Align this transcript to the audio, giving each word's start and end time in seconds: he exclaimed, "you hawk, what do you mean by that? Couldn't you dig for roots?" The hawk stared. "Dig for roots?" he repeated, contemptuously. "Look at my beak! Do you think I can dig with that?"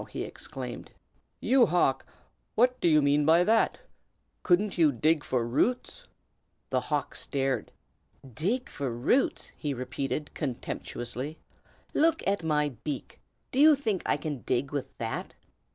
he 0.09 0.23
exclaimed, 0.23 0.89
"you 1.39 1.67
hawk, 1.67 2.07
what 2.55 2.81
do 2.81 2.87
you 2.87 3.03
mean 3.03 3.23
by 3.23 3.43
that? 3.43 3.77
Couldn't 4.41 4.75
you 4.75 4.91
dig 4.91 5.23
for 5.23 5.45
roots?" 5.45 6.07
The 6.71 6.79
hawk 6.81 7.13
stared. 7.13 7.71
"Dig 8.33 8.67
for 8.67 8.89
roots?" 8.91 9.51
he 9.59 9.75
repeated, 9.75 10.33
contemptuously. 10.33 11.37
"Look 11.93 12.27
at 12.27 12.41
my 12.43 12.69
beak! 12.83 13.19
Do 13.51 13.59
you 13.59 13.75
think 13.75 14.01
I 14.03 14.17
can 14.17 14.39
dig 14.39 14.71
with 14.71 14.87
that?" 14.97 15.35